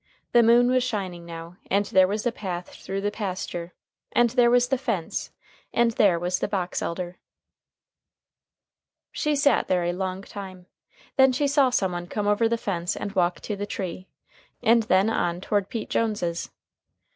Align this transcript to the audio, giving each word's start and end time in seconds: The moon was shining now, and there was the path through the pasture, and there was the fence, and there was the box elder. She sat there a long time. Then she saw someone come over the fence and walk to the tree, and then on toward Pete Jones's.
The 0.31 0.41
moon 0.41 0.71
was 0.71 0.83
shining 0.83 1.27
now, 1.27 1.57
and 1.69 1.85
there 1.85 2.07
was 2.07 2.23
the 2.23 2.31
path 2.31 2.69
through 2.73 3.01
the 3.01 3.11
pasture, 3.11 3.71
and 4.11 4.31
there 4.31 4.49
was 4.49 4.69
the 4.69 4.77
fence, 4.79 5.29
and 5.75 5.91
there 5.91 6.17
was 6.17 6.39
the 6.39 6.47
box 6.47 6.81
elder. 6.81 7.19
She 9.11 9.35
sat 9.35 9.67
there 9.67 9.83
a 9.83 9.93
long 9.93 10.23
time. 10.23 10.65
Then 11.17 11.31
she 11.31 11.45
saw 11.47 11.69
someone 11.69 12.07
come 12.07 12.25
over 12.27 12.49
the 12.49 12.57
fence 12.57 12.95
and 12.95 13.13
walk 13.13 13.41
to 13.41 13.55
the 13.55 13.67
tree, 13.67 14.07
and 14.63 14.81
then 14.89 15.07
on 15.07 15.39
toward 15.39 15.69
Pete 15.69 15.91
Jones's. 15.91 16.49